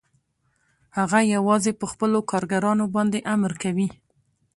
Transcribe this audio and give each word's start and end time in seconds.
هغه 0.97 1.19
یوازې 1.35 1.71
په 1.79 1.85
خپلو 1.91 2.19
کارګرانو 2.31 2.85
باندې 2.95 3.19
امر 3.35 3.51
کوي 3.63 3.87